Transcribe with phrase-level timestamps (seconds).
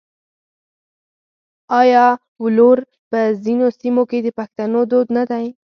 [1.81, 2.05] آیا
[2.43, 2.77] ولور
[3.09, 5.45] په ځینو سیمو کې د پښتنو دود نه دی؟